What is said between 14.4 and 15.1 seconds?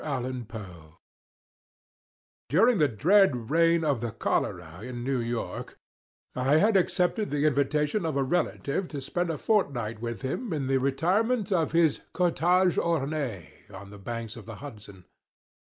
the Hudson.